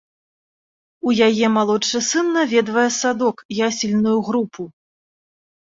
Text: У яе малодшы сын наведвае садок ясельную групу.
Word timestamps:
У 1.09 1.13
яе 1.27 1.47
малодшы 1.57 2.01
сын 2.09 2.27
наведвае 2.37 2.89
садок 3.01 3.45
ясельную 3.67 4.19
групу. 4.31 4.61